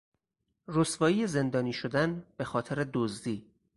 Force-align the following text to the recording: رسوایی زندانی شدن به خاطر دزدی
رسوایی 0.67 1.27
زندانی 1.27 1.73
شدن 1.73 2.23
به 2.37 2.43
خاطر 2.43 2.89
دزدی 2.93 3.45